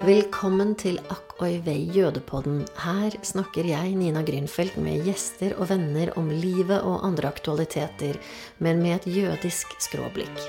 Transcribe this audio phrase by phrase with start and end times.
[0.00, 2.62] Velkommen til Akk oi vei jødepodden.
[2.80, 8.16] Her snakker jeg, Nina Grünfeldt, med gjester og venner om livet og andre aktualiteter,
[8.64, 10.40] men med et jødisk skråblikk.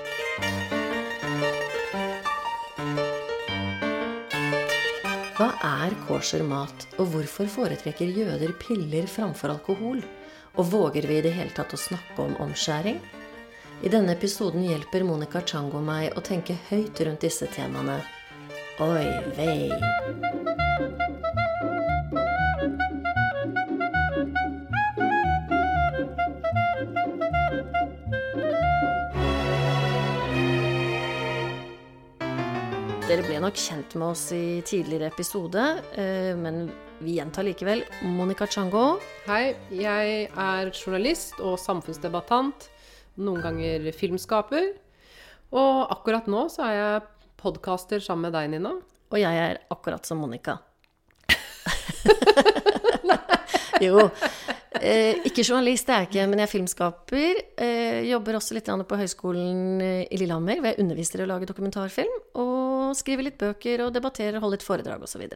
[5.36, 9.99] Hva er kosher mat, og hvorfor foretrekker jøder piller framfor alkohol?
[10.56, 13.04] Og våger vi i det hele tatt å snakke om omskjæring?
[13.83, 17.99] I denne episoden hjelper Monica Chango meg å tenke høyt rundt disse temaene.
[18.81, 19.67] Oi vei.
[33.05, 35.62] Dere ble nok kjent med oss i tidligere episode,
[35.93, 36.71] eh, men
[37.05, 37.85] vi gjentar likevel.
[38.02, 38.98] Monica Chango.
[39.27, 42.71] Hei, jeg er journalist og samfunnsdebattant.
[43.21, 44.71] Noen ganger filmskaper.
[45.54, 47.09] Og akkurat nå så er jeg
[47.41, 48.76] podkaster sammen med deg, Nina.
[49.12, 50.60] Og jeg er akkurat som Monica.
[53.85, 54.07] jo.
[54.82, 57.41] Eh, ikke journalist, det er jeg ikke, men jeg er filmskaper.
[57.66, 62.13] Eh, jobber også litt på Høgskolen i Lillehammer, hvor jeg underviser i å lage dokumentarfilm.
[62.41, 65.27] Og skriver litt bøker og debatterer holder litt foredrag osv.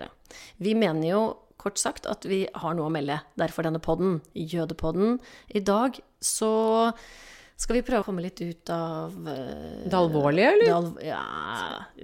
[0.58, 1.22] Vi mener jo
[1.62, 3.20] kort sagt at vi har noe å melde.
[3.40, 5.20] Derfor denne podden, Jødepodden.
[5.50, 6.54] I dag så
[7.56, 10.66] skal vi prøve å komme litt ut av uh, Det alvorlige, eller?
[10.68, 11.22] Det al ja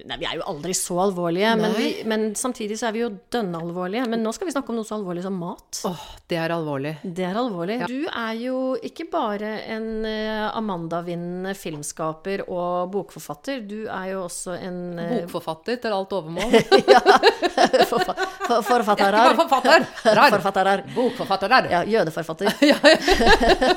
[0.08, 1.50] Nei, vi er jo aldri så alvorlige.
[1.60, 4.06] Men, vi, men, samtidig så er vi jo dønnalvorlige.
[4.10, 5.82] Men nå skal vi snakke om noe så alvorlig som mat.
[5.88, 6.94] Åh, oh, det er alvorlig.
[7.04, 7.78] Det er alvorlig.
[7.84, 7.90] Ja.
[7.92, 13.62] Du er jo ikke bare en uh, Amanda-vinnende filmskaper og bokforfatter.
[13.68, 16.56] Du er jo også en uh, Bokforfatter til alt overmål.
[16.96, 17.04] ja.
[18.66, 19.86] For, Ikke bare Forfatter.
[20.32, 20.74] forfattere.
[20.96, 21.62] Bokforfattere.
[21.72, 22.52] Ja, jødeforfatter.
[22.72, 22.78] ja.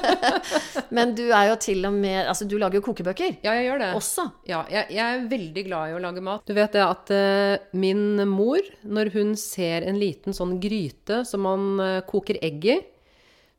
[0.96, 3.38] men du er jo til og med Altså, du lager jo kokebøker.
[3.44, 3.90] Ja, jeg gjør det.
[3.98, 4.26] Også.
[4.48, 6.44] Ja, jeg, jeg, er veldig glad i å lage mat.
[6.48, 11.44] Du vet det at uh, min mor, når hun ser en liten sånn gryte som
[11.46, 12.80] man uh, koker egg i,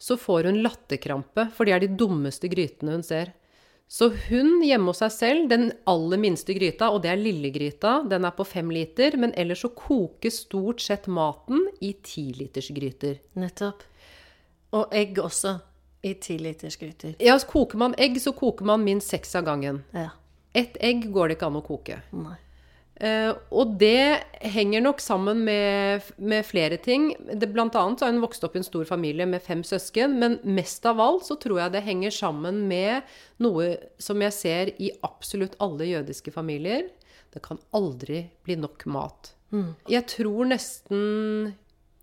[0.02, 3.32] så får hun latterkrampe, for det er de dummeste grytene hun ser.
[3.88, 8.26] Så hun hjemme hos seg selv, den aller minste gryta, og det er lillegryta, den
[8.26, 13.20] er på fem liter, men ellers så kokes stort sett maten i tilitersgryter.
[13.38, 13.86] Nettopp.
[14.76, 15.60] Og egg også.
[16.06, 17.16] I tilitersgryter.
[17.24, 19.80] Ja, koker man egg, så koker man minst seks av gangen.
[19.96, 20.12] Ja.
[20.54, 21.98] Ett egg går det ikke an å koke.
[22.14, 22.36] Nei.
[22.96, 27.10] Uh, og det henger nok sammen med, med flere ting.
[27.28, 30.16] Det, blant annet så har hun vokst opp i en stor familie med fem søsken.
[30.22, 33.04] Men mest av alt så tror jeg det henger sammen med
[33.44, 36.88] noe som jeg ser i absolutt alle jødiske familier.
[37.36, 39.34] Det kan aldri bli nok mat.
[39.52, 39.74] Mm.
[39.92, 41.56] Jeg tror nesten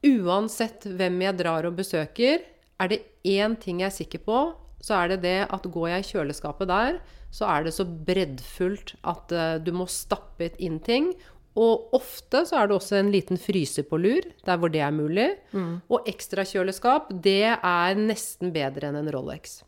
[0.02, 2.42] uansett hvem jeg drar og besøker,
[2.82, 4.38] er det én ting jeg er sikker på,
[4.82, 6.98] så er det det at går jeg i kjøleskapet der,
[7.32, 11.12] så er det så breddfullt at uh, du må stappe inn ting.
[11.58, 14.94] Og ofte så er det også en liten fryser på lur, der hvor det er
[14.94, 15.28] mulig.
[15.52, 15.82] Mm.
[15.92, 19.60] Og ekstrakjøleskap, det er nesten bedre enn en Rolex.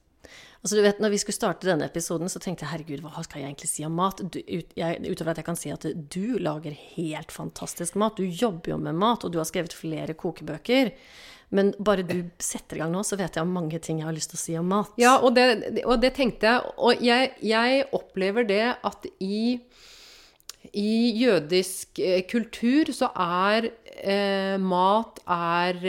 [0.65, 3.43] Altså du vet, når vi skulle starte denne episoden, så tenkte jeg herregud, hva skal
[3.43, 4.23] jeg egentlig si om mat?
[4.25, 8.17] Du, ut, jeg, utover at jeg kan si at du lager helt fantastisk mat.
[8.17, 10.95] Du jobber jo med mat, og du har skrevet flere kokebøker.
[11.55, 14.17] Men bare du setter i gang nå, så vet jeg om mange ting jeg har
[14.17, 14.95] lyst til å si om mat.
[15.01, 16.73] Ja, og det, og det tenkte jeg.
[16.79, 19.59] Og jeg, jeg, opplever det at i,
[20.73, 25.81] i jødisk eh, kultur så er eh, mat er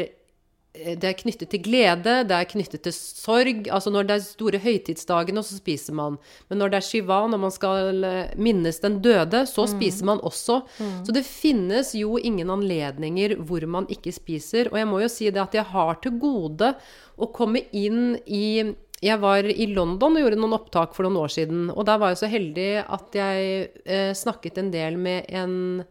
[0.99, 3.65] det er knyttet til glede, det er knyttet til sorg.
[3.71, 6.17] Altså når det er store høytidsdagene, så spiser man.
[6.49, 9.73] Men når det er shiva, når man skal eh, minnes den døde, så mm.
[9.75, 10.61] spiser man også.
[10.79, 10.95] Mm.
[11.07, 14.71] Så det finnes jo ingen anledninger hvor man ikke spiser.
[14.73, 16.73] Og jeg må jo si det at jeg har til gode
[17.15, 21.33] å komme inn i jeg var i London og gjorde noen opptak for noen år
[21.33, 21.67] siden.
[21.73, 25.83] Og der var jeg så heldig at jeg eh, snakket en del med en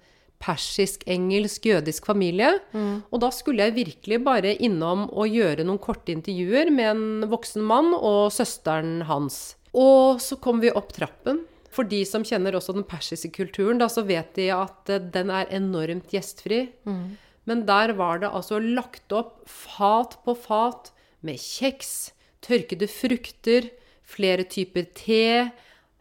[0.43, 2.50] persisk-engelsk-jødisk familie.
[2.75, 3.03] Mm.
[3.09, 7.65] Og da skulle jeg virkelig bare innom og gjøre noen korte intervjuer med en voksen
[7.65, 9.56] mann og søsteren hans.
[9.75, 11.44] Og så kom vi opp trappen.
[11.75, 15.32] For de som kjenner også den persiske kulturen, da, så vet de at eh, den
[15.35, 16.69] er enormt gjestfri.
[16.87, 17.17] Mm.
[17.50, 20.93] Men der var det altså lagt opp fat på fat
[21.25, 22.12] med kjeks,
[22.44, 23.69] tørkede frukter,
[24.05, 25.50] flere typer te,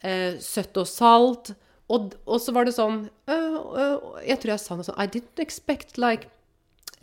[0.03, 1.53] eh, søtt og salt.
[1.91, 5.09] Og, og, så var det sånn uh, uh, Jeg tror jeg sa noe sånn I
[5.11, 6.29] didn't expect like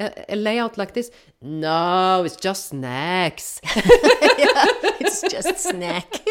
[0.00, 1.10] a, a layout like this.
[1.42, 3.60] No, it's just snacks.
[4.38, 4.64] yeah,
[5.00, 6.22] it's just snack.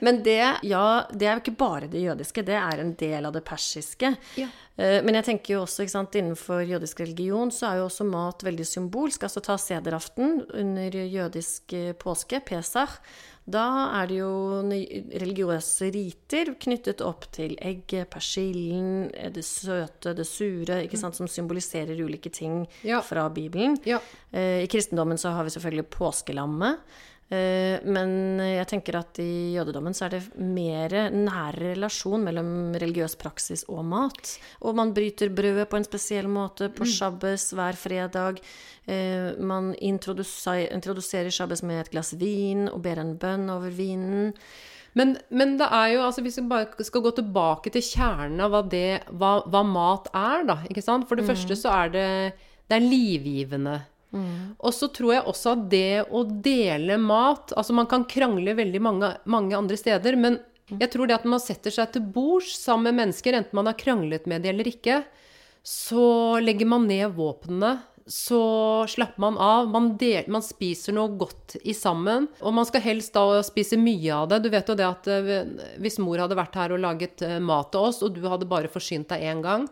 [0.00, 3.32] Men det, ja, det er jo ikke bare det jødiske, det er en del av
[3.32, 4.12] det persiske.
[4.36, 4.50] Ja.
[4.78, 8.06] Uh, men jeg tenker jo også, ikke sant, innenfor jødisk religion så er jo også
[8.08, 9.22] mat veldig symbolsk.
[9.28, 12.98] Altså ta sederaften under jødisk påske, pesach
[13.44, 13.64] Da
[14.00, 14.62] er det jo
[15.18, 21.98] religiøse riter knyttet opp til egget, persillen, det søte, det sure, ikke sant, som symboliserer
[22.04, 23.00] ulike ting Ja.
[23.02, 23.76] fra Bibelen.
[23.84, 23.98] Ja.
[24.32, 26.78] Eh, I kristendommen så har vi selvfølgelig påskelammet.
[27.32, 33.16] Eh, Men jeg tenker at i jødedommen så er det mer nær relasjon mellom religiøs
[33.20, 34.34] praksis og mat.
[34.60, 38.42] Og man bryter brødet på en spesiell måte på shabbes hver fredag.
[38.86, 44.34] Eh, Man introduserer, shabbes med et glass vin og ber en bønn over vinen.
[44.94, 48.52] Men, men det er jo, altså hvis vi bare skal gå tilbake til kjernen av
[48.52, 50.58] hva, det, hva, hva mat er, da.
[51.08, 52.08] For det første så er det,
[52.68, 53.78] det er livgivende.
[54.60, 58.82] Og så tror jeg også at det å dele mat Altså man kan krangle veldig
[58.84, 60.36] mange, mange andre steder, men
[60.72, 63.68] jeg tror det at når man setter seg til bords sammen med mennesker, enten man
[63.68, 65.02] har kranglet med dem eller ikke,
[65.62, 67.74] så legger man ned våpnene.
[68.06, 68.40] Så
[68.90, 69.68] slapper man av.
[69.70, 72.26] Man, del, man spiser noe godt i sammen.
[72.42, 74.40] Og man skal helst da spise mye av det.
[74.42, 75.44] Du vet jo det at eh,
[75.82, 78.72] hvis mor hadde vært her og laget eh, mat til oss, og du hadde bare
[78.72, 79.68] forsynt deg én gang,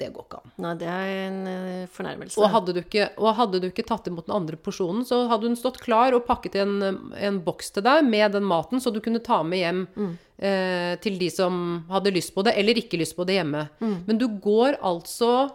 [0.00, 0.52] det går ikke an.
[0.64, 2.40] Nei, det er en eh, fornærmelse.
[2.40, 5.50] Og hadde, du ikke, og hadde du ikke tatt imot den andre porsjonen, så hadde
[5.50, 6.76] hun stått klar og pakket i en,
[7.12, 9.82] en boks til deg med den maten, så du kunne ta med hjem
[10.40, 13.66] eh, til de som hadde lyst på det, eller ikke lyst på det hjemme.
[14.08, 15.50] Men du går altså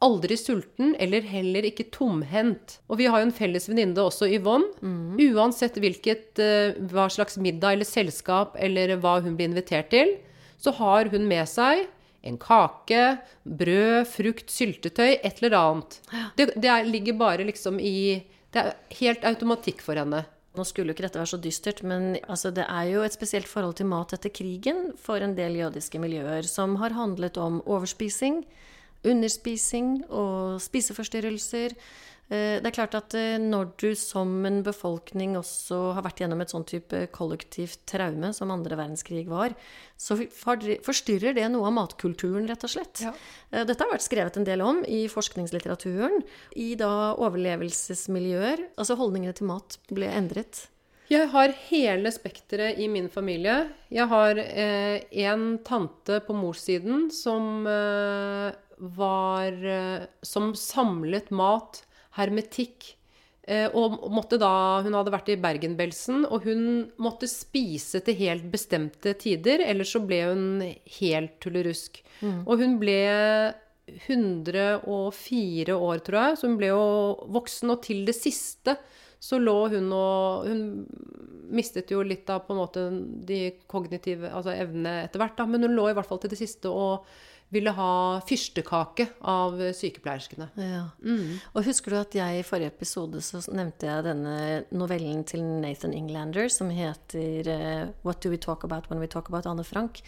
[0.00, 2.78] aldri sulten, eller heller ikke tomhendt.
[2.88, 4.72] Og vi har jo en felles venninne også, Yvonne.
[5.36, 10.16] Uansett hvilket, eh, hva slags middag eller selskap eller hva hun blir invitert til,
[10.60, 11.84] så har hun med seg
[12.26, 13.04] en kake,
[13.44, 15.96] brød, frukt, syltetøy, et eller annet.
[16.36, 20.24] Det, det er, ligger bare liksom i Det er helt automatikk for henne.
[20.58, 23.46] Nå skulle jo ikke dette være så dystert, men altså, det er jo et spesielt
[23.46, 28.42] forhold til mat etter krigen for en del jødiske miljøer, som har handlet om overspising,
[29.06, 31.76] underspising og spiseforstyrrelser.
[32.30, 36.40] Eh, Det er klart at eh, når du som en befolkning også har vært gjennom
[36.44, 39.56] et sånn type kollektivt traume som andre verdenskrig var,
[39.98, 43.02] så forstyrrer det noe av matkulturen, rett og slett.
[43.02, 43.12] Ja.
[43.50, 46.22] Eh, Dette har vært skrevet en del om i forskningslitteraturen.
[46.54, 48.68] I da overlevelsesmiljøer.
[48.78, 50.68] Altså holdningene til mat ble endret.
[51.10, 53.64] Jeg har hele spekteret i min familie.
[53.90, 58.52] Jeg har eh, en tante på morssiden som eh,
[58.94, 61.82] var eh, Som samlet mat,
[62.18, 62.94] hermetikk.
[63.50, 68.46] Eh, og måtte da Hun hadde vært i Bergen-Belsen, og hun måtte spise til helt
[68.52, 70.44] bestemte tider, ellers så ble hun
[71.00, 72.02] helt tullerusk.
[72.44, 73.00] Og hun ble
[73.90, 76.84] 104 år, tror jeg, så hun ble jo
[77.32, 77.72] voksen.
[77.74, 78.76] Og til det siste
[79.20, 80.60] så lå hun og Hun
[81.50, 82.84] mistet jo litt av på en måte
[83.26, 86.38] de kognitive altså evnene etter hvert, da, men hun lå i hvert fall til det
[86.38, 87.08] siste og
[87.50, 87.92] ville ha
[88.26, 90.48] fyrstekake av sykepleierskene.
[90.60, 90.84] Ja.
[91.52, 94.36] Og husker du at jeg i forrige episode så nevnte jeg denne
[94.70, 99.32] novellen til Nathan Englander som heter eh, What Do We Talk About When We Talk
[99.32, 100.02] About Anne Frank?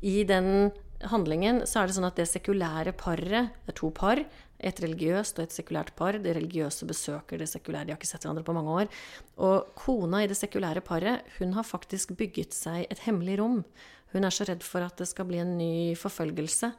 [0.00, 0.72] I den
[1.04, 4.22] handlingen så er det sånn at det sekulære paret, det er to par,
[4.58, 6.18] et religiøst og et sekulært par.
[6.22, 9.02] Det religiøse besøker det sekulære, de har ikke sett hverandre på mange år.
[9.48, 13.60] Og kona i det sekulære paret, hun har faktisk bygget seg et hemmelig rom.
[14.14, 16.70] Hun er så redd for at det skal bli en ny forfølgelse.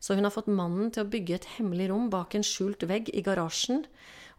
[0.00, 3.12] Så hun har fått mannen til å bygge et hemmelig rom bak en skjult vegg
[3.12, 3.84] i garasjen.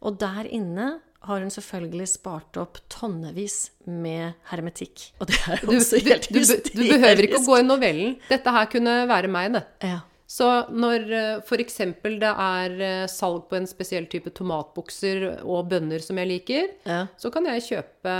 [0.02, 5.12] Og der inne har hun selvfølgelig spart opp tonnevis med hermetikk.
[5.22, 8.16] Og det er jo også du, helt du, du behøver ikke å gå i novellen.
[8.32, 9.62] Dette her kunne være meg, det.
[9.86, 10.00] Ja.
[10.32, 11.08] Så når
[11.44, 11.78] f.eks.
[12.06, 17.02] det er eh, salg på en spesiell type tomatbukser og bønner som jeg liker, Ja.
[17.20, 18.14] så kan jeg kjøpe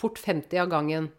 [0.00, 1.10] fort 50 av gangen.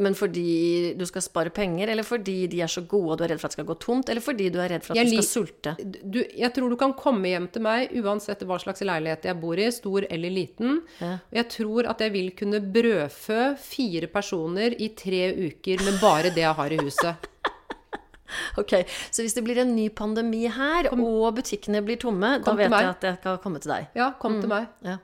[0.00, 3.32] Men fordi du skal spare penger, eller fordi de er så gode og du er
[3.34, 5.10] redd for at det skal gå tomt, eller fordi du er redd for at Jeg
[5.10, 5.74] du skal sulte?
[6.00, 9.60] Du, jeg tror du kan komme hjem til meg uansett hva slags leilighet jeg bor
[9.60, 10.78] i, stor eller liten.
[11.02, 11.18] Ja.
[11.42, 15.20] Jeg tror at jeg vil kunne brødfø fire personer i tre
[15.50, 17.28] uker med bare det jeg har i huset.
[18.60, 18.74] Ok,
[19.10, 22.64] Så hvis det blir en ny pandemi her, og butikkene blir tomme, da Kom da
[22.68, 23.88] vet jeg at jeg skal komme til deg.
[23.98, 24.68] Ja, kom til meg.
[24.86, 24.98] Ja.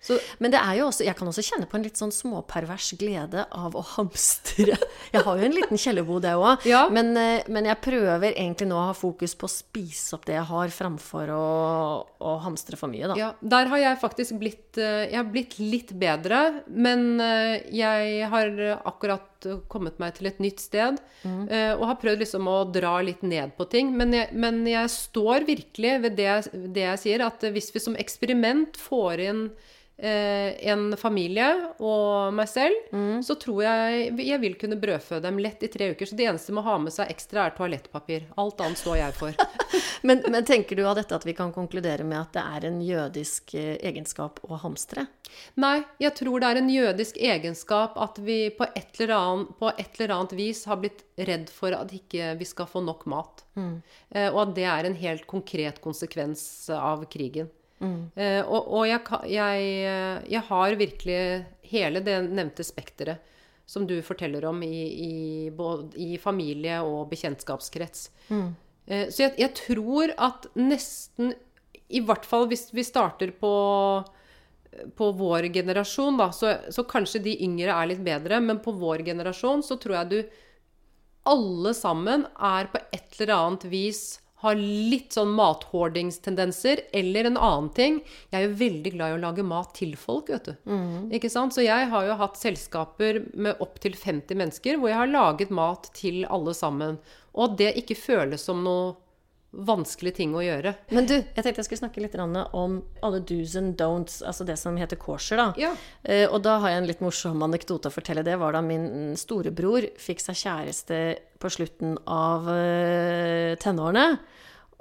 [0.00, 2.94] Så Men det er jo også, jeg kan også kjenne på en litt sånn småpervers
[3.00, 4.76] glede av å hamstre.
[5.14, 6.64] Jeg har jo en liten kjellerbod, jeg òg.
[6.68, 6.84] Ja.
[6.92, 10.36] Men, eh, men jeg prøver egentlig nå å ha fokus på å spise opp det
[10.36, 11.46] jeg har, framfor å,
[12.22, 13.16] å hamstre for mye, da.
[13.18, 18.30] Ja, der har jeg faktisk blitt eh, Jeg har blitt litt bedre, men eh, jeg
[18.30, 21.00] har akkurat kommet meg til et nytt sted.
[21.24, 21.46] Mm.
[21.80, 23.94] Og har prøvd liksom å dra litt ned på ting.
[23.96, 26.34] Men jeg, men jeg står virkelig ved det,
[26.76, 29.46] det jeg sier, at hvis vi som eksperiment får inn
[30.00, 31.46] en familie
[31.78, 32.76] og meg selv,
[33.24, 36.08] så tror jeg jeg vil kunne brødfø dem lett i tre uker.
[36.08, 38.28] Så det eneste med å ha med seg ekstra er toalettpapir.
[38.40, 39.36] Alt annet står jeg for.
[40.08, 42.80] men, men tenker du av dette at vi kan konkludere med at det er en
[42.84, 45.06] jødisk eh, egenskap å hamstre?
[45.60, 49.70] Nei, jeg tror det er en jødisk egenskap at vi på et eller annet, på
[49.70, 53.44] et eller annet vis har blitt redd for at ikke vi skal få nok mat.
[53.56, 56.42] Eh, og at det er en helt konkret konsekvens
[56.74, 57.50] av krigen.
[58.14, 59.00] Eh, og og jeg,
[59.32, 61.20] jeg, eh, jeg har virkelig
[61.70, 63.22] hele det nevnte spekteret
[63.70, 68.08] som du forteller om i, i, både, i familie- og bekjentskapskrets.
[68.86, 71.34] Eh, så jeg, jeg tror at nesten
[71.88, 73.52] I hvert fall hvis vi starter på
[74.94, 79.02] på vår generasjon, da, så, så kanskje de yngre er litt bedre, men på vår
[79.08, 80.36] generasjon så tror jeg du
[81.26, 87.68] alle sammen er på et eller annet vis har litt sånn mathordingstendenser, eller en annen
[87.76, 87.98] ting.
[88.32, 90.54] Jeg er jo veldig glad i å lage mat til folk, vet du.
[91.16, 91.52] Ikke sant?
[91.56, 95.90] Så jeg har jo hatt selskaper med opptil 50 mennesker hvor jeg har laget mat
[95.96, 96.96] til alle sammen.
[97.36, 98.94] Og det ikke føles som noe
[99.50, 100.72] vanskelig ting å gjøre.
[100.94, 104.56] Men du, jeg tenkte jeg skulle snakke litt om alle do's and don'ts, altså det
[104.60, 105.48] som heter kosher, da.
[105.58, 105.72] Ja.
[106.02, 108.24] Eh, og da har jeg en litt morsom anekdote å fortelle.
[108.26, 111.00] Det var da min storebror fikk seg kjæreste
[111.42, 114.06] på slutten av eh, tenårene.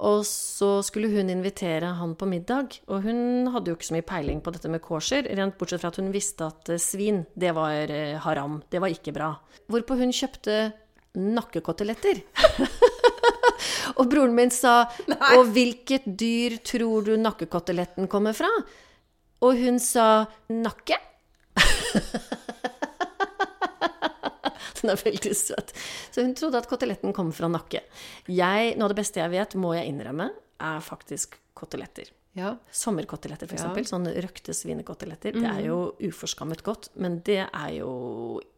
[0.06, 4.08] Og så skulle hun invitere han på middag, og hun hadde jo ikke så mye
[4.08, 7.52] peiling på dette med kosher, rent bortsett fra at hun visste at eh, svin, det
[7.58, 7.92] var
[8.24, 8.62] haram.
[8.70, 9.34] Det var ikke bra.
[9.68, 10.62] Hvorpå hun kjøpte
[11.20, 12.22] nakkekoteletter.
[13.98, 14.84] Og broren min sa
[15.38, 18.50] Og hvilket dyr tror du nakkekoteletten kommer fra?
[19.46, 20.98] Og hun sa nakke.
[24.80, 25.74] Den er veldig søt.
[26.12, 27.82] Så hun trodde at koteletten kom fra nakke.
[28.28, 32.12] Jeg, noe av det beste jeg vet, må jeg innrømme, er faktisk koteletter.
[32.38, 32.54] Ja.
[32.72, 33.64] Sommerkoteletter, f.eks.
[33.66, 33.86] Ja.
[33.90, 35.34] Sånne røkte svinekoteletter.
[35.40, 37.92] Det er jo uforskammet godt, men det er jo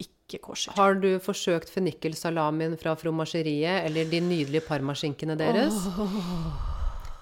[0.02, 0.76] ikke kosher.
[0.78, 5.80] Har du forsøkt fennikelsalamien fra fromasjeriet eller de nydelige parmaskinkene deres?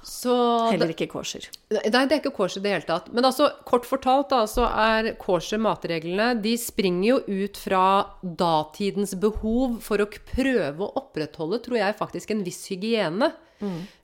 [0.09, 0.33] Så
[0.71, 1.43] Heller ikke kosher.
[1.73, 3.09] Nei, det er ikke kosher i det hele tatt.
[3.13, 7.83] Men altså, kort fortalt da, så er kosher matreglene De springer jo ut fra
[8.23, 13.33] datidens behov for å prøve å opprettholde, tror jeg, faktisk en viss hygiene.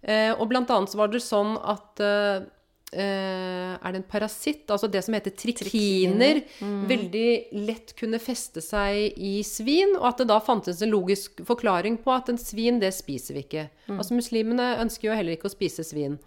[0.02, 2.44] Eh, og blant annet så var det sånn at eh,
[2.92, 4.66] eh, Er det en parasitt?
[4.72, 6.42] Altså det som heter trikiner.
[6.90, 7.30] Veldig
[7.66, 12.12] lett kunne feste seg i svin, og at det da fantes en logisk forklaring på
[12.16, 13.68] at en svin, det spiser vi ikke.
[14.00, 16.20] Altså muslimene ønsker jo heller ikke å spise svin.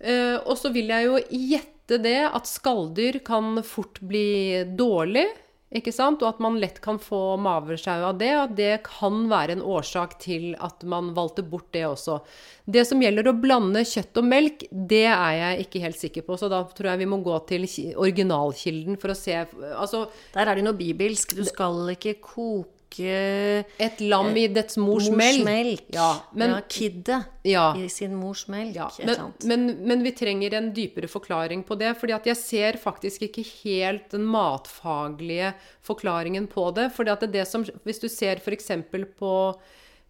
[0.00, 1.18] Eh, og så vil jeg jo
[1.50, 5.26] gjette det at skalldyr kan fort bli dårlig,
[5.68, 6.22] ikke sant?
[6.22, 10.16] Og at man lett kan få maversjau av det, at det kan være en årsak
[10.22, 12.20] til at man valgte bort det også.
[12.64, 16.38] Det som gjelder å blande kjøtt og melk, det er jeg ikke helt sikker på,
[16.40, 20.56] så da tror jeg vi må gå til originalkilden for å se Altså, Der er
[20.56, 21.36] det noe bibelsk.
[21.36, 25.86] Du skal ikke koke et lam i dets mors, mors melk.
[25.94, 27.66] Ja, men, ja, kiddet ja.
[27.76, 28.76] i sin mors melk.
[28.76, 31.94] Ja, men, men, men vi trenger en dypere forklaring på det.
[32.00, 35.54] fordi jeg ser faktisk ikke helt den matfaglige
[35.84, 36.90] forklaringen på det.
[36.96, 38.70] fordi det det som, Hvis du ser f.eks.
[39.18, 39.34] på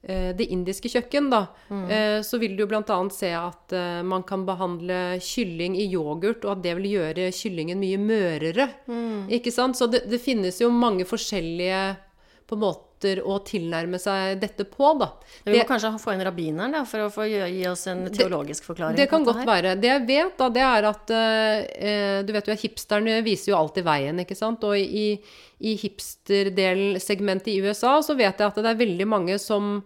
[0.03, 2.99] eh, det indiske kjøkken, da, eh, så vil du bl.a.
[3.11, 7.81] se at eh, man kan behandle kylling i yoghurt, og at det vil gjøre kyllingen
[7.81, 8.69] mye mørere.
[9.29, 9.77] Ikke sant?
[9.77, 12.08] Så det, det finnes jo mange forskjellige
[12.49, 15.11] på måter å tilnærme seg dette på, da.
[15.47, 18.65] Vi må kanskje få inn rabbineren da, for å få gi, gi oss en teologisk
[18.67, 18.97] forklaring.
[18.99, 19.47] Det det kan godt her.
[19.53, 19.75] være.
[19.79, 23.59] Det jeg vet, da, det er at eh, Du vet jo at hipsterne viser jo
[23.61, 24.65] alltid veien, ikke sant?
[24.67, 25.13] Og i,
[25.61, 29.83] i hipsterdelsegmentet i USA så vet jeg at det er veldig mange som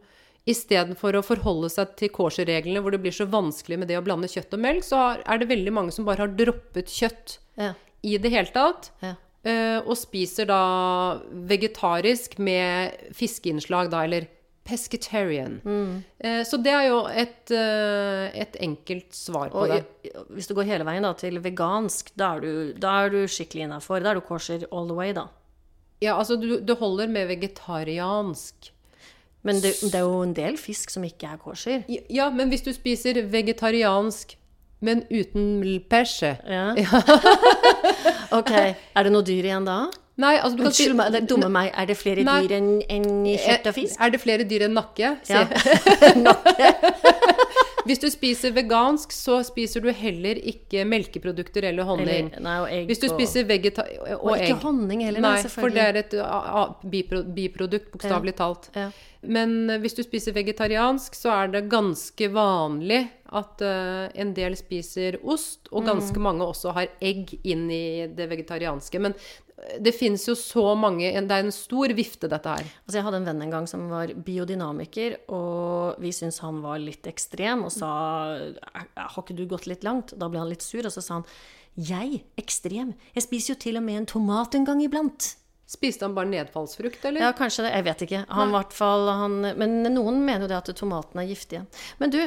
[0.49, 4.27] istedenfor å forholde seg til kosher-reglene hvor det blir så vanskelig med det å blande
[4.31, 8.17] kjøtt og melk, så er det veldig mange som bare har droppet kjøtt Ja, i
[8.19, 8.91] det hele tatt.
[9.05, 9.15] ja.
[9.45, 10.61] Eh, og spiser da
[11.51, 14.29] vegetarisk med fiskeinnslag, da, eller
[14.63, 15.57] pescatarian.
[15.65, 16.03] Mm.
[16.23, 20.13] Eh, så det er jo et, eh, et enkelt svar på Og det.
[20.31, 23.67] hvis du går hele veien da, til vegansk, da er du, da er du skikkelig
[23.67, 24.03] innafor.
[24.03, 25.27] Da er du kosher all the way, da.
[26.03, 28.71] Ja, altså du, du holder med vegetariansk.
[29.43, 31.83] Men det, det er jo en del fisk som ikke er kosher.
[32.11, 34.37] Ja, men hvis du spiser vegetariansk,
[34.83, 36.75] men uten persje Ja.
[38.39, 38.53] ok.
[38.53, 39.81] Er det noe dyr igjen da?
[40.23, 41.71] Nei, altså du kan Unnskyld meg, det dumme meg.
[41.73, 42.43] Er det flere Nei.
[42.45, 43.97] dyr enn en kjøtt og fisk?
[43.97, 45.15] Er det flere dyr enn nakke?
[45.31, 45.47] Ja.
[47.89, 52.29] Hvis du spiser vegansk, så spiser du heller ikke melkeprodukter eller honning.
[52.31, 53.87] Eller, nei, og egg Hvis du spiser vegeta...
[54.17, 58.37] Og, Og ikke honning heller, Nei, nei, for det er et a, a, biprodukt, bokstavelig
[58.39, 58.71] talt.
[58.77, 58.91] Ja.
[59.23, 64.57] Men eh, hvis du spiser vegetariansk, så er det ganske vanlig at uh, en del
[64.59, 66.27] spiser ost, og ganske Mm.
[66.27, 69.01] mange også har egg inn i det vegetarianske.
[69.01, 69.15] Men
[69.83, 72.71] Det fins jo så mange Det er en stor vifte, dette her.
[72.85, 76.83] Altså jeg hadde en venn en gang som var biodynamiker, og vi syntes han var
[76.83, 77.93] litt ekstrem, og sa
[78.97, 80.17] Har ikke du gått litt langt?
[80.19, 81.29] Da ble han litt sur, og så sa han
[81.79, 82.25] Jeg?
[82.41, 82.97] Ekstrem?
[83.15, 85.33] Jeg spiser jo til og med en tomat en gang iblant.
[85.73, 87.23] Spiste han bare nedfallsfrukt, eller?
[87.25, 87.73] Ja, kanskje det.
[87.79, 88.25] Jeg vet ikke.
[88.29, 91.63] Han, fall, han, men noen mener jo det at tomatene er giftige.
[92.03, 92.19] Men du,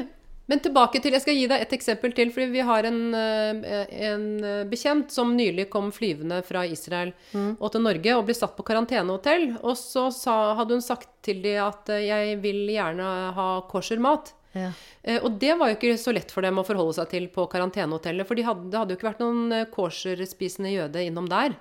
[0.46, 2.32] Men tilbake til Jeg skal gi deg et eksempel til.
[2.34, 7.14] fordi vi har en, eh, en eh, bekjent som nylig kom flyvende fra Israel
[7.60, 9.58] og til Norge og ble satt på karantenehotell.
[9.64, 13.98] Og så sa, hadde hun sagt til de at eh, 'jeg vil gjerne ha kosher
[13.98, 14.34] mat'.
[14.56, 14.72] Ja.
[15.20, 18.26] Og det var jo ikke så lett for dem å forholde seg til på karantenehotellet.
[18.26, 21.58] For de hadde, det hadde jo ikke vært noen kosher-spisende jøde innom der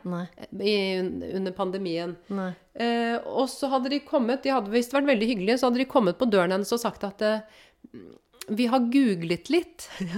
[0.63, 1.01] i,
[1.35, 2.15] under pandemien.
[2.75, 5.91] Eh, og så hadde de kommet De hadde visst vært veldig hyggelige, så hadde de
[5.91, 7.43] kommet på døren hennes og sagt at eh,
[8.49, 9.89] vi har googlet litt.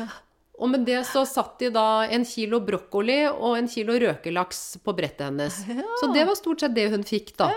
[0.57, 4.95] Og med det så satt de da en kilo brokkoli og en kilo røkelaks på
[4.97, 5.59] brettet hennes.
[6.01, 7.51] Så det var stort sett det hun fikk, da.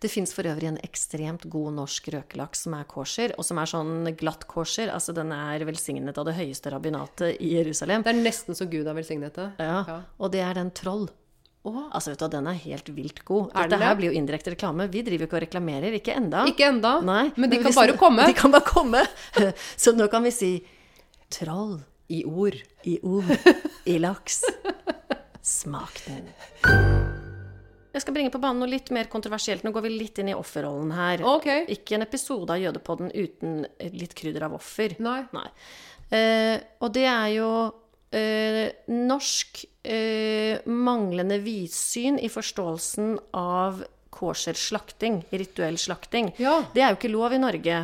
[0.00, 3.68] Det fins for øvrig en ekstremt god norsk røkelaks som er kosher, og som er
[3.68, 4.88] sånn glatt kosher.
[4.88, 8.04] Altså den er velsignet av det høyeste rabbinatet i Jerusalem.
[8.06, 9.50] Det er nesten så Gud har velsignet det.
[9.60, 9.98] Ja, Ja.
[10.16, 11.10] Og det er den troll.
[11.60, 13.50] Å, Altså, vet du, Den er helt vilt god.
[13.52, 13.74] Er det?
[13.76, 14.86] Dette her blir jo indirekte reklame.
[14.88, 15.96] Vi driver jo ikke og reklamerer.
[15.98, 16.44] Ikke enda.
[16.48, 18.24] Ikke enda, Nei, men de kan bare komme.
[18.30, 19.02] De kan bare komme.
[19.82, 20.50] Så nå kan vi si
[21.30, 22.56] troll I ord.
[22.88, 23.28] i ord,
[23.86, 24.40] i laks.
[25.44, 26.30] Smak den.
[27.90, 29.64] Jeg skal bringe på banen noe litt mer kontroversielt.
[29.66, 31.24] Nå går vi litt inn i offerrollen her.
[31.26, 31.64] Okay.
[31.74, 33.64] Ikke en episode av Jødepodden uten
[33.98, 34.94] litt krydder av offer.
[35.02, 35.24] Nei.
[36.10, 37.50] Eh, og det er jo
[38.14, 46.32] eh, norsk eh, manglende vidsyn i forståelsen av kosher slakting, rituell slakting.
[46.36, 46.56] Ja.
[46.74, 47.76] Det er jo ikke lov i Norge.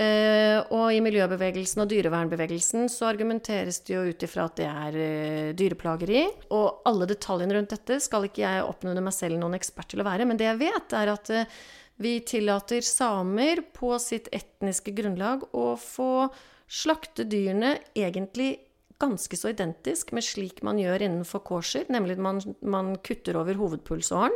[0.00, 4.98] Eh, og i miljøbevegelsen og dyrevernbevegelsen så argumenteres det jo ut ifra at det er
[5.02, 6.24] eh, dyreplageri.
[6.56, 10.08] Og alle detaljene rundt dette skal ikke jeg oppnevne meg selv noen ekspert til å
[10.08, 11.60] være, men det jeg vet, er at eh,
[12.00, 16.28] vi tillater samer på sitt etniske grunnlag å få
[16.70, 18.56] slakte dyrene egentlig
[19.04, 24.34] ganske så identisk med slik man gjør innenfor kosher, nemlig man, man kutter over hovedpulsåren.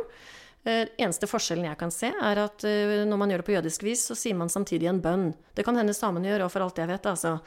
[0.67, 3.85] Eh, eneste forskjellen jeg kan se, er at eh, når man gjør det på jødisk
[3.87, 5.29] vis, så sier man samtidig en bønn.
[5.55, 7.37] Det kan hende samene gjør, òg, for alt jeg vet, altså.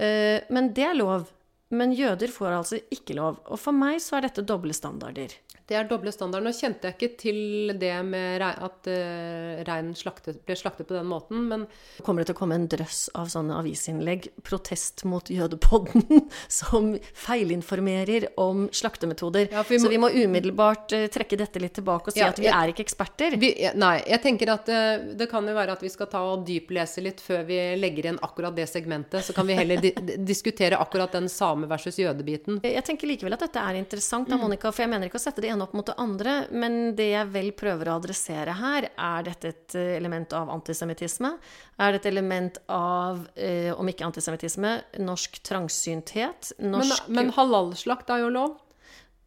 [0.00, 1.28] Eh, men det er lov.
[1.70, 3.38] Men jøder får altså ikke lov.
[3.46, 5.36] Og for meg så er dette doble standarder.
[5.70, 6.42] Det er doble standarder.
[6.42, 11.06] Nå kjente jeg ikke til det med at uh, rein slaktet, ble slaktet på den
[11.06, 11.66] måten, men
[12.02, 18.26] kommer det til å komme en drøss av sånne avisinnlegg, protest mot jødepodden, som feilinformerer
[18.42, 19.48] om slaktemetoder.
[19.52, 22.28] Ja, vi må- Så vi må umiddelbart eh, trekke dette litt tilbake og si Ja,
[22.34, 23.38] at vi jeg- er ikke eksperter.
[23.38, 26.44] vi, Nei, jeg tenker at eh, det kan jo være at vi skal ta og
[26.46, 29.22] dyplese litt før vi legger igjen akkurat det segmentet.
[29.24, 32.60] Så kan vi heller di diskutere akkurat den same versus jødebiten.
[32.66, 34.40] Jeg tenker likevel at dette er interessant, da, Mm.
[34.48, 37.10] Monica, for jeg mener ikke å sette det ene opp mot det andre, men det
[37.12, 41.34] jeg vel prøver å adressere her, er dette et eh, element av antisemittisme?
[41.80, 46.52] Er det et element av, eh, om ikke antisemittisme, norsk trangsynthet?
[46.58, 48.58] Men, Norsk men halalslakt er jo lov.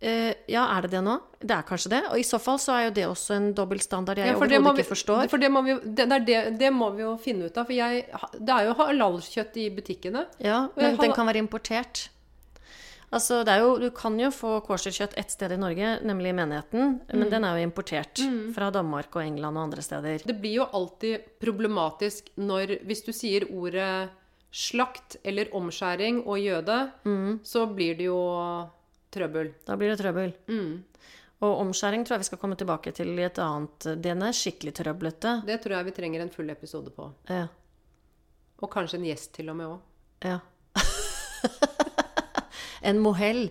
[0.04, 1.14] Uh, Ja, er det det nå?
[1.40, 2.02] Det er kanskje det.
[2.12, 4.84] Og i så fall så er jo det også en dobbeltstandard jeg Ja, for overhodet
[4.84, 5.30] ikke forstår.
[5.32, 7.70] For det må, vi, det, det, det må vi jo finne ut av.
[7.70, 8.04] For jeg,
[8.36, 10.26] det er jo halalkjøtt i butikkene.
[10.44, 12.10] Ja, men den kan være importert.
[13.14, 16.38] Altså, det er jo, du kan jo få kosherkjøtt ett sted i Norge, nemlig i
[16.40, 17.20] menigheten, Mm.
[17.20, 18.18] men den er jo importert
[18.56, 20.24] fra Danmark og England og andre steder.
[20.26, 24.10] Det blir jo alltid problematisk når Hvis du sier ordet
[24.52, 27.40] slakt eller omskjæring og jøde, Mm.
[27.44, 28.18] så blir det jo
[29.12, 29.54] trøbbel.
[29.66, 30.34] Da blir det trøbbel.
[30.48, 30.84] Mm.
[31.44, 34.74] Og omskjæring tror jeg vi skal komme tilbake til i et annet Den er skikkelig
[34.74, 35.46] trøblete.
[35.46, 37.12] Det tror jeg vi trenger en full episode på.
[37.30, 37.48] Ja.
[38.62, 39.80] Og kanskje en gjest til og med òg.
[40.24, 40.40] ja.
[42.84, 43.48] en mohell.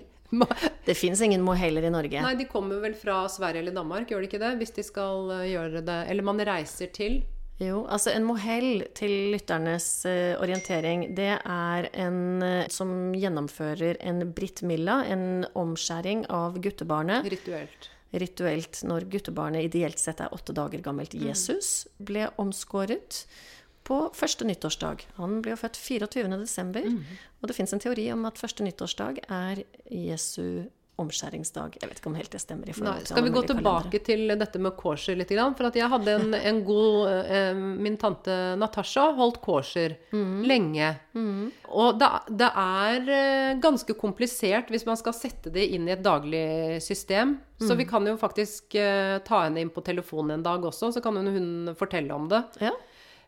[0.84, 2.22] Det fins ingen moheller i Norge.
[2.24, 4.54] Nei, de kommer vel fra Sverige eller Danmark, gjør de ikke det?
[4.62, 7.20] Hvis de skal eh, gjøre det Eller man reiser til.
[7.62, 14.24] Jo, altså en mohell til lytternes eh, orientering, det er en eh, som gjennomfører en
[14.34, 17.28] Britt Milla, en omskjæring av guttebarnet.
[17.30, 17.90] Rituelt.
[18.12, 21.14] Rituelt når guttebarnet ideelt sett er åtte dager gammelt.
[21.14, 23.22] Jesus ble omskåret
[23.84, 25.00] på første nyttårsdag.
[25.16, 26.28] Han ble jo født 24.
[26.38, 26.86] desember,
[27.42, 30.64] og det fins en teori om at første nyttårsdag er Jesu
[31.02, 31.78] omskjæringsdag.
[31.80, 32.68] Jeg vet ikke om helt det stemmer.
[32.68, 35.32] i forhold Nei, til skal vi gå tilbake til dette med korser litt?
[35.32, 40.42] For at jeg hadde en, en god eh, Min tante Natasha holdt korser Mm.
[40.44, 40.90] lenge.
[41.72, 46.04] Og det, det er eh, ganske komplisert hvis man skal sette det inn i et
[46.04, 47.38] daglig system.
[47.58, 47.78] Så Mm.
[47.78, 51.16] vi kan jo faktisk eh, ta henne inn på telefonen en dag også, så kan
[51.16, 52.42] hun, hun fortelle om det.
[52.60, 52.70] Ja.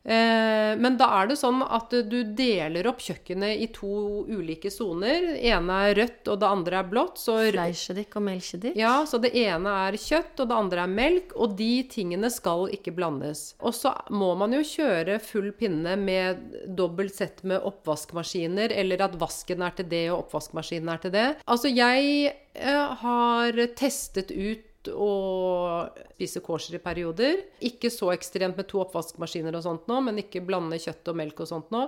[0.05, 5.31] Eh, men da er det sånn at du deler opp kjøkkenet i to ulike soner.
[5.33, 7.23] Det ene er rødt, og det andre er blått.
[7.23, 8.77] Så, og melkedik.
[8.77, 11.33] ja, så det ene er kjøtt, og det andre er melk.
[11.40, 13.47] Og de tingene skal ikke blandes.
[13.64, 19.17] Og så må man jo kjøre full pinne med dobbelt sett med oppvaskmaskiner, eller at
[19.21, 21.27] vasken er til det og oppvaskmaskinen er til det.
[21.49, 27.40] Altså, jeg eh, har testet ut og spise kosher i perioder.
[27.64, 31.40] Ikke så ekstremt med to oppvaskmaskiner og sånt nå, men ikke blande kjøtt og melk
[31.44, 31.85] og sånt nå.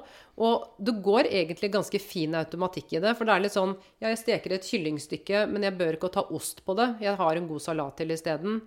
[0.46, 4.10] Og det går egentlig ganske fin automatikk i det, for det er litt sånn Ja,
[4.10, 6.88] jeg steker et kyllingstykke, men jeg bør ikke ta ost på det.
[7.04, 8.60] Jeg har en god salat til isteden.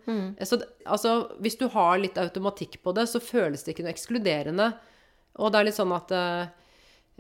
[0.44, 4.72] Så altså, hvis du har litt automatikk på det, så føles det ikke noe ekskluderende.
[5.40, 6.52] Og det er litt sånn at eh,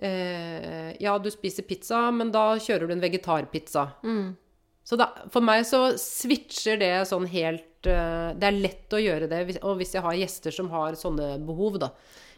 [0.09, 3.87] eh, Ja, du spiser pizza, men da kjører du en vegetarpizza.
[4.89, 9.27] Så da, for meg så switcher det sånn helt eh, Det er lett å gjøre
[9.29, 11.91] det, og hvis jeg har gjester som har sånne behov, da.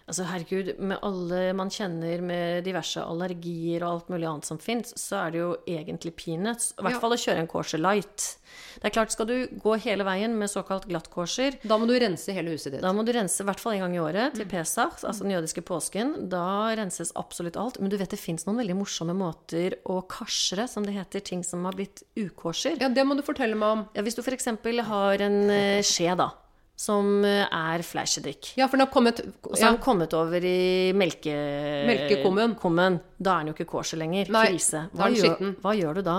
[0.10, 4.94] Altså herregud, med alle man kjenner med diverse allergier og alt mulig annet som fins,
[4.98, 6.74] så er det jo egentlig peanuts.
[6.78, 7.00] I hvert Ja.
[7.00, 8.38] fall å kjøre en kosher light.
[8.82, 11.94] Det er klart, skal du gå hele veien med såkalt glatt kosher, Da må du
[11.98, 12.82] rense hele huset ditt.
[12.82, 14.36] da må du rense i hvert fall en gang i året Mm.
[14.36, 16.28] til Pesach, altså den jødiske påsken.
[16.30, 17.80] Da renses absolutt alt.
[17.80, 21.44] Men du vet det fins noen veldig morsomme måter å karsre, som det heter, ting
[21.44, 22.78] som har blitt ukorser.
[22.82, 23.88] Ja, det må du fortelle meg om.
[23.96, 24.46] Ja, hvis du f.eks.
[24.46, 26.32] har en eh, skje, da,
[26.82, 28.54] som eh, er fleisjedik.
[28.58, 31.36] Ja, for den har kommet Og så har den kommet over i melke...
[31.90, 32.56] Melkekummen.
[32.62, 32.98] kummen.
[33.22, 34.32] Da er den jo ikke kosher lenger.
[34.34, 34.88] Nei, Krise.
[34.98, 36.18] Hva gjør, hva gjør du da?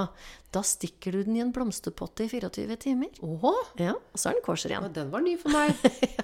[0.53, 3.09] Da stikker du den i en blomsterpotte i 24 timer.
[3.25, 3.55] Oho.
[3.81, 4.93] Ja, og så er den kosher ja, igjen.
[4.99, 5.79] den var ny for meg.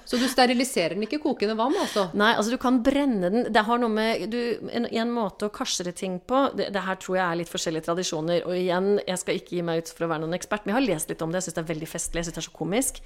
[0.09, 2.07] Så du steriliserer den ikke i kokende vann, altså?
[2.21, 3.49] Nei, altså du kan brenne den.
[3.53, 4.39] Det har noe med du,
[4.69, 7.89] en, en måte å karsere ting på det, det her tror jeg er litt forskjellige
[7.89, 8.45] tradisjoner.
[8.45, 10.81] Og igjen, jeg skal ikke gi meg ut for å være noen ekspert, men jeg
[10.81, 11.41] har lest litt om det.
[11.41, 12.21] Jeg syns det er veldig festlig.
[12.21, 13.01] Jeg syns det er så komisk.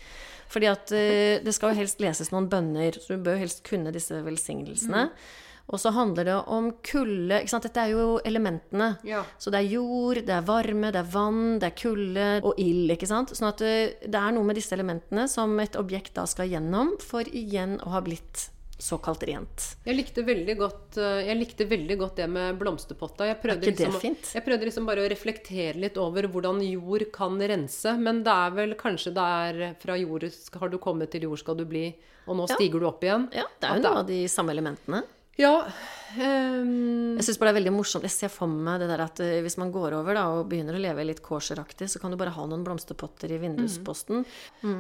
[0.53, 3.95] Fordi at uh, det skal jo helst leses noen bønner, så du bør helst kunne
[3.95, 5.07] disse velsignelsene.
[5.71, 7.43] Og så handler det om kulde.
[7.47, 8.97] Dette er jo elementene.
[9.07, 9.23] Ja.
[9.39, 12.91] Så det er jord, det er varme, det er vann, det er kulde og ild.
[12.97, 13.35] ikke sant?
[13.37, 16.97] Sånn at det, det er noe med disse elementene som et objekt da skal gjennom
[17.03, 18.49] for igjen å ha blitt
[18.83, 19.67] såkalt rent.
[19.87, 23.29] Jeg likte veldig godt, eh, likte veldig godt det med blomsterpotta.
[23.31, 27.95] Jeg prøvde, liksom, jeg prøvde liksom bare å reflektere litt over hvordan jord kan rense.
[27.99, 30.27] Men det er vel kanskje det er fra jord
[30.59, 31.87] har du kommet til jord skal du bli,
[32.27, 33.29] og nå stiger du opp igjen.
[33.35, 35.05] Ja, det er jo noe av de samme elementene.
[35.41, 35.55] Ja.
[36.19, 37.17] Um...
[37.17, 38.05] Jeg syns bare det er veldig morsomt.
[38.05, 40.77] Jeg ser for meg det der at eh, hvis man går over da, og begynner
[40.77, 44.27] å leve litt kåseraktig, så kan du bare ha noen blomsterpotter i vindusposten.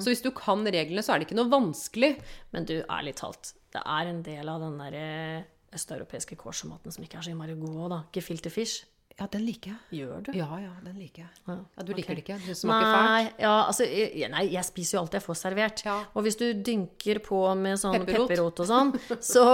[0.02, 2.14] Så hvis du kan reglene, så er det ikke noe vanskelig.
[2.52, 7.04] Men du, ærlig talt, det er en del av den der eh, østeuropeiske kårsmaten som
[7.04, 8.02] ikke er så innmari god òg, da.
[8.12, 8.84] Gefilte fish.
[9.18, 10.00] Ja, den liker jeg.
[10.02, 10.30] Gjør du?
[10.34, 11.30] Ja, ja, den liker jeg.
[11.46, 12.14] Ja, Ja, Du liker okay.
[12.16, 12.36] det ikke?
[12.46, 13.08] Du smaker fælt?
[13.12, 13.86] Nei, ja, altså,
[14.32, 15.82] nei, jeg spiser jo alt jeg får servert.
[15.84, 15.96] Ja.
[16.16, 18.28] Og hvis du dynker på med sånn Pepperrot.
[18.30, 18.92] pepperot og sånn,
[19.32, 19.44] så,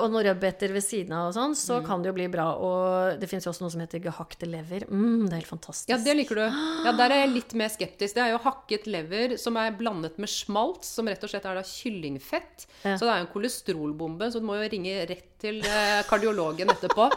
[0.00, 1.86] og noen rødbeter ved siden av og sånn, så Mm.
[1.86, 2.46] kan det jo bli bra.
[2.56, 4.86] Og det fins jo også noe som heter gehakte lever.
[4.88, 5.88] Mm, det er helt fantastisk.
[5.92, 6.44] Ja, det liker du.
[6.86, 8.14] Ja, Der er jeg litt mer skeptisk.
[8.14, 11.54] Det er jo hakket lever som er blandet med smalt, som rett og slett er
[11.60, 12.66] da kyllingfett.
[12.84, 16.68] Så det er jo en kolesterolbombe, så du må jo ringe rett til eh, kardiologen
[16.72, 17.10] etterpå.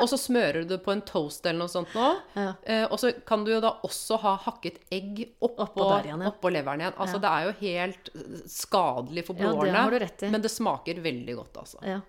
[0.00, 2.08] Og så smører du det på en toast eller noe sånt nå.
[2.36, 2.50] Ja.
[2.64, 6.28] Eh, og så kan du jo da også ha hakket egg oppå, Oppå igjen, ja.
[6.32, 6.98] oppå leveren igjen.
[7.00, 8.10] Altså det er jo helt
[8.50, 10.30] skadelig for Ja, blodårene.
[10.30, 11.80] Men det smaker veldig godt, altså.
[11.86, 12.00] Ja.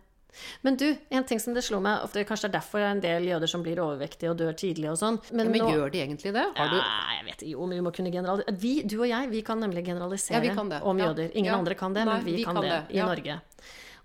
[0.62, 2.91] Men du, en ting som det slo meg ofte, Kanskje det er derfor det er
[2.93, 5.17] en del jøder som blir overvektige og dør tidlig og sånn.
[5.32, 6.43] Men, Men nå- gjør de egentlig det?
[6.60, 7.41] Har du Nei, jeg vet.
[7.50, 8.58] Jo, men vi må kunne generalisere.
[8.62, 11.32] Vi, du og jeg, vi kan nemlig generalisere Ja, kan om jøder.
[11.34, 11.58] Ingen Ja.
[11.58, 13.08] andre kan det, Nei, men vi, vi kan, kan det, i Ja.
[13.10, 13.39] Norge.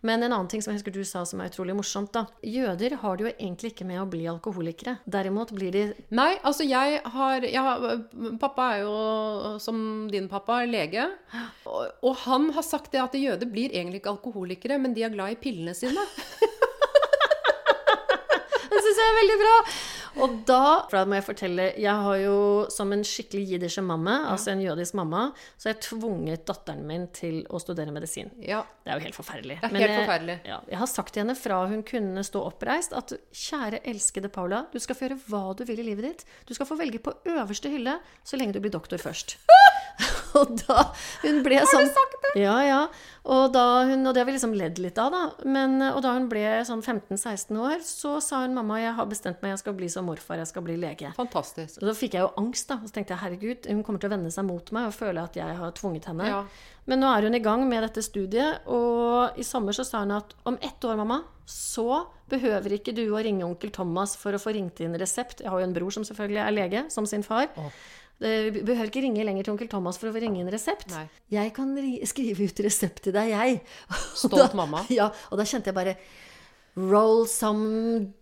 [0.03, 2.25] Men en annen ting som jeg husker du sa som er utrolig morsomt, da.
[2.43, 4.97] Jøder har det jo egentlig ikke med å bli alkoholikere.
[5.07, 8.03] Derimot blir de Nei, altså jeg har, jeg har
[8.43, 8.97] Pappa er jo,
[9.63, 9.77] som
[10.11, 11.07] din pappa, lege.
[11.71, 15.15] Og, og han har sagt det at jøder blir egentlig ikke alkoholikere, men de er
[15.15, 16.03] glad i pillene sine.
[18.73, 19.57] Det syns jeg er veldig bra!
[20.21, 20.59] Og da
[20.91, 24.61] for da må jeg fortelle Jeg har jo som en skikkelig jiddische mamma, altså en
[24.61, 28.31] jødisk mamma, så har jeg tvunget datteren min til å studere medisin.
[28.45, 29.61] Ja, Det er jo helt forferdelig.
[29.63, 30.39] Det er helt jeg- forferdelig.
[30.45, 34.67] Ja, jeg har sagt til henne fra hun kunne stå oppreist at kjære, elskede Paula,
[34.73, 36.25] du skal få gjøre hva du vil i livet ditt.
[36.47, 39.37] Du skal få velge på øverste hylle så lenge du blir doktor først.
[40.41, 40.87] og da
[41.23, 42.33] hun ble sånn Har du sagt det?
[42.43, 42.83] Ja, ja.
[43.23, 45.47] Og, hun, og det har vi liksom ledd litt av, da.
[45.47, 49.45] Men, og da hun ble sånn 15-16 år, så sa hun mamma, jeg har bestemt
[49.45, 51.13] meg, jeg skal bli som morfar, jeg skal bli lege.
[51.19, 51.79] fantastisk.
[51.83, 52.81] Og da fikk jeg jo angst, da.
[52.83, 55.23] Og så tenkte jeg herregud, hun kommer til å vende seg mot meg og føle
[55.23, 56.33] at jeg har tvunget henne.
[56.33, 56.43] Ja.
[56.91, 60.17] Men nå er hun i gang med dette studiet, og i sommer så sa hun
[60.17, 64.41] at om ett år, mamma, så behøver ikke du å ringe onkel Thomas for å
[64.41, 65.45] få ringt inn resept.
[65.45, 67.51] Jeg har jo en bror som selvfølgelig er lege, som sin far.
[67.55, 67.83] Eh,
[68.23, 70.89] Vi behøver ikke ringe lenger til onkel Thomas for å få ringe en resept.
[70.95, 71.05] Nei.
[71.35, 71.73] Jeg kan
[72.07, 73.61] skrive ut resept til deg, jeg.
[74.23, 74.85] Stolt da- mamma.
[74.99, 75.97] Ja, og da kjente jeg bare
[76.79, 78.13] Roll some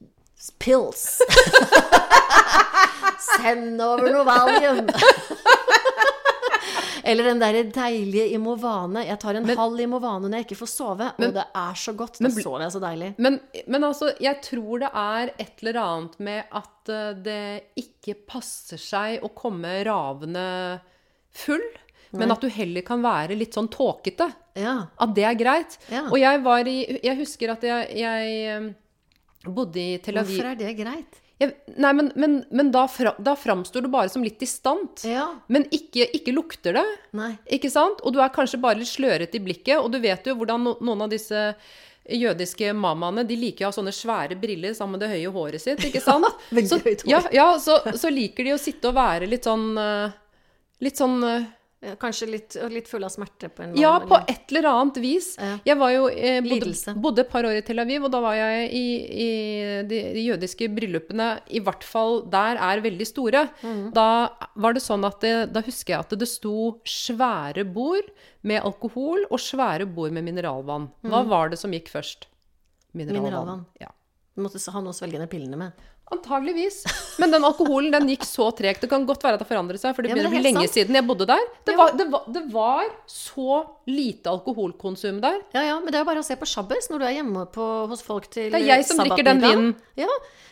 [0.58, 1.20] pills.
[3.36, 4.88] Send over noe Valium.
[7.04, 9.04] Eller den derre deilige Imovane.
[9.06, 12.18] Jeg tar en halv Imovane når jeg ikke får sove, og det er så godt.
[12.20, 13.10] Da bli- sover jeg så deilig.
[13.18, 17.40] Men, men altså, jeg tror det er et eller annet med at eh, det
[17.84, 20.46] ikke passer seg å komme ravende
[21.30, 21.62] full,
[22.12, 24.26] men at du heller kan være litt sånn tåkete.
[24.58, 24.76] Ja.
[24.98, 25.76] At det er greit.
[25.92, 26.08] Ja.
[26.10, 28.70] Og jeg var i Jeg husker at jeg, jeg eh,
[29.46, 31.20] bodde i Tel Aviv Hvorfor er det greit?
[31.40, 35.04] Jeg, Nei, men, men, men da, fra, da framstår du bare som litt distant.
[35.08, 35.26] Ja.
[35.48, 36.86] Men ikke, ikke lukter det.
[37.16, 37.30] Nei.
[37.56, 38.02] Ikke sant?
[38.04, 40.74] Og du er kanskje bare litt slørete i blikket, og du vet jo hvordan no
[40.84, 41.46] noen av disse
[42.10, 45.82] jødiske mammaene de liker å ha sånne svære briller sammen med det høye håret sitt,
[45.86, 46.26] ikke sant?
[46.50, 47.08] veldig så.
[47.08, 50.18] Ja, ja så, så liker de å sitte og være litt sånn eh,
[50.80, 53.80] Litt sånn eh, Ja, Kanskje litt, litt full av smerte på en måte?
[53.80, 55.30] Ja, på et eller annet vis.
[55.40, 55.54] Ja.
[55.64, 58.36] Jeg var jo eh, bodde, bodde et par år i Tel Aviv, og da var
[58.36, 58.82] jeg i,
[59.24, 59.28] i
[59.88, 63.46] de, de jødiske bryllupene I hvert fall der er veldig store.
[63.64, 63.86] Mm.
[63.96, 64.08] Da
[64.60, 68.12] var det sånn at det, Da husker jeg at det sto svære bord
[68.44, 70.90] med alkohol og svære bord med mineralvann.
[71.08, 72.28] Hva var det som gikk først?
[72.92, 73.24] Mineralvann.
[73.24, 73.64] Mineralvann.
[73.80, 73.88] Ja.
[74.36, 75.88] Du måtte ha noe å svelge ned pillene med.
[76.10, 76.80] Antageligvis.
[77.22, 78.80] Men den alkoholen den gikk så tregt.
[78.82, 80.64] Det kan godt være at det har forandret seg, for det begynner er bli lenge
[80.66, 80.74] sant.
[80.74, 81.44] siden jeg bodde der.
[81.64, 81.78] Det, Ja.
[81.78, 85.38] var, det, var, det var så lite alkoholkonsum der.
[85.54, 87.46] Ja, ja, men det er jo bare å se på Shabbos når du er hjemme
[87.54, 89.70] på, hos folk til Det er jeg som drikker den vinen.
[90.00, 90.10] Ja,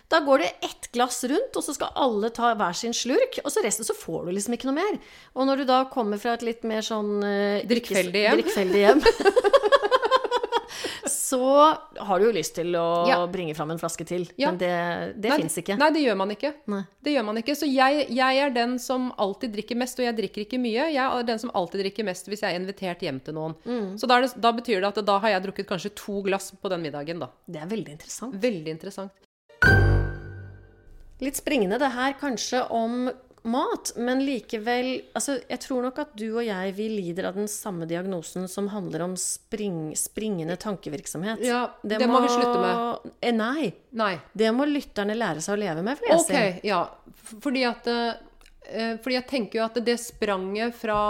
[0.09, 3.51] da går det ett glass rundt, og så skal alle ta hver sin slurk, og
[3.53, 4.95] så resten så får du liksom ikke noe mer.
[5.37, 8.39] Og når du da kommer fra et litt mer sånn uh, Drikkfeldig hjem.
[8.41, 9.03] drikkfeldig hjem
[11.29, 11.39] så
[12.09, 13.19] har du jo lyst til å Ja.
[13.31, 14.25] bringe fram en flaske til.
[14.41, 14.51] Ja.
[14.51, 14.73] Men det,
[15.21, 15.77] det fins ikke.
[15.81, 16.53] Nei, det gjør man ikke.
[16.73, 16.83] Nei.
[17.05, 17.57] Det gjør man ikke.
[17.59, 20.89] Så jeg, jeg er den som alltid drikker mest, og jeg drikker ikke mye.
[20.95, 23.55] Jeg er den som alltid drikker mest hvis jeg er invitert hjem til noen.
[23.69, 23.95] Mm.
[24.01, 26.73] Så da, det, da betyr det at da har jeg drukket kanskje to glass på
[26.73, 27.31] den middagen, da.
[27.47, 28.39] Det er veldig interessant.
[28.43, 29.13] Veldig interessant.
[31.19, 33.09] Litt springende det her kanskje om
[33.43, 37.49] mat, men likevel altså, Jeg tror nok at du og jeg vi lider av den
[37.51, 41.43] samme diagnosen som handler om spring, springende tankevirksomhet.
[41.47, 43.13] Ja, det må vi slutte med.
[43.21, 43.73] Eh, nei.
[43.99, 44.15] Nei.
[44.33, 46.69] Det må lytterne lære seg å leve med, vil jeg Ok, si.
[46.69, 46.83] ja.
[47.45, 51.01] Fordi at eh, Fordi jeg tenker jo at det spranget fra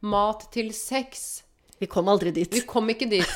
[0.00, 1.42] mat til sex
[1.78, 2.52] Vi kom aldri dit.
[2.52, 3.34] Vi kom ikke dit.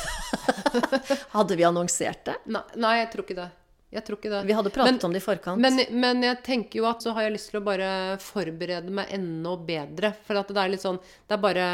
[1.36, 2.38] Hadde vi annonsert det?
[2.50, 3.50] Nei, nei jeg tror ikke det.
[3.92, 4.40] Jeg tror ikke det.
[4.48, 5.60] Vi hadde pratet Men- om det i forkant.
[5.60, 9.12] Men, men jeg tenker jo at så har jeg lyst til å bare forberede meg
[9.12, 10.14] enda bedre.
[10.24, 11.68] For at det er litt sånn Det er bare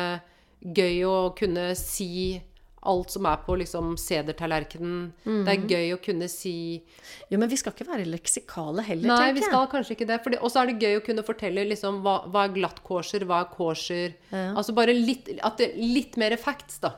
[0.59, 2.43] gøy å kunne si
[2.89, 5.13] alt som er på liksom sedertallerkenen.
[5.25, 6.83] Det er gøy å kunne si
[7.29, 10.39] jo, men vi skal ikke være leksikale heller, Nei, tenker vi skal kanskje ikke det.
[10.39, 13.43] Og så er det gøy å kunne fortelle liksom hva, hva er glatt kosher, hva
[13.45, 14.15] er kosher.
[14.33, 16.95] Altså bare litt, at det, litt mer facts, da.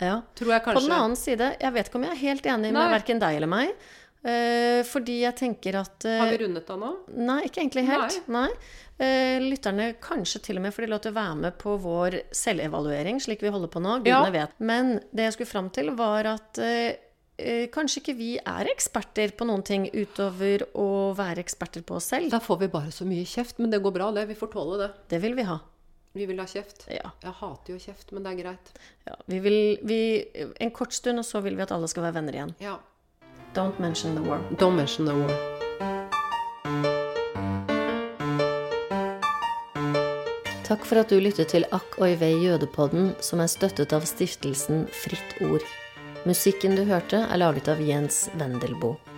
[0.00, 0.22] Ja.
[0.38, 2.78] Tror jeg På den annen side, jeg vet ikke om jeg er helt enig Nei.
[2.78, 3.74] med verken deg eller meg.
[4.24, 6.92] Eh, fordi jeg tenker at eh, Har vi rundet da nå?
[7.16, 8.20] Nei, ikke egentlig helt.
[8.28, 8.48] Nei.
[9.00, 12.18] Eh, lytterne kanskje til og med får de lov til å være med på vår
[12.36, 13.98] selvevaluering, slik vi holder på nå.
[14.04, 14.34] Gudene Ja.
[14.34, 14.58] vet.
[14.60, 16.96] Men det jeg skulle fram til, var at eh,
[17.40, 22.10] eh, kanskje ikke vi er eksperter på noen ting utover å være eksperter på oss
[22.12, 22.28] selv.
[22.30, 24.26] Da får vi bare så mye kjeft, men det går bra, det.
[24.28, 24.90] Vi får tåle det.
[25.08, 25.58] Det vil vi ha.
[26.12, 26.88] Vi vil ha kjeft.
[26.90, 27.12] Ja.
[27.22, 28.70] Jeg hater jo kjeft, men det er greit.
[29.06, 29.14] ja.
[29.30, 29.98] Vi vil vi,
[30.60, 32.54] En kort stund, og så vil vi at alle skal være venner igjen.
[32.60, 32.76] Ja.
[33.52, 34.38] Don't mention the war.
[34.58, 35.30] Don't mention the war.
[40.70, 44.84] Takk for at du lyttet til Akk og Ivei jødepodden, som er støttet av stiftelsen
[44.94, 45.66] Fritt Ord.
[46.30, 49.09] Musikken du hørte, er laget av Jens Wendelboe.